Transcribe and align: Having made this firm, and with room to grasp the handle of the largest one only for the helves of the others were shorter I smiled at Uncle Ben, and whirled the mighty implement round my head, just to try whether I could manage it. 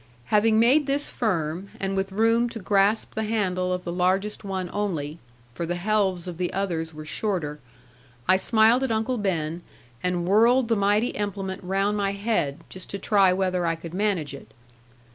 Having 0.33 0.59
made 0.59 0.87
this 0.87 1.11
firm, 1.11 1.69
and 1.79 1.95
with 1.95 2.11
room 2.11 2.49
to 2.49 2.57
grasp 2.59 3.13
the 3.13 3.21
handle 3.21 3.71
of 3.71 3.83
the 3.83 3.91
largest 3.91 4.43
one 4.43 4.67
only 4.73 5.19
for 5.53 5.63
the 5.67 5.75
helves 5.75 6.27
of 6.27 6.37
the 6.39 6.51
others 6.53 6.91
were 6.91 7.05
shorter 7.05 7.59
I 8.27 8.37
smiled 8.37 8.81
at 8.83 8.91
Uncle 8.91 9.19
Ben, 9.19 9.61
and 10.01 10.25
whirled 10.25 10.69
the 10.69 10.75
mighty 10.75 11.09
implement 11.09 11.61
round 11.63 11.97
my 11.97 12.13
head, 12.13 12.61
just 12.67 12.89
to 12.89 12.97
try 12.97 13.31
whether 13.31 13.63
I 13.67 13.75
could 13.75 13.93
manage 13.93 14.33
it. 14.33 14.53